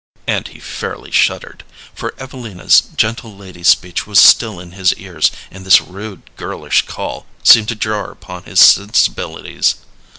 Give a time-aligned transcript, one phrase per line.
[0.25, 1.63] and he fairly shuddered;
[1.93, 7.27] for Evelina's gentle lady speech was still in his ears, and this rude girlish call
[7.43, 9.75] seemed to jar upon his sensibilities.